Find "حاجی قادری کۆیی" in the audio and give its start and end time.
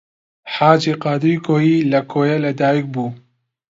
0.53-1.87